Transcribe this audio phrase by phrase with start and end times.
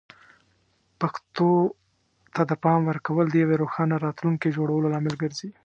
[1.01, 1.49] پښتو
[2.33, 5.49] ته د پام ورکول د یوې روښانه راتلونکې جوړولو لامل ګرځي.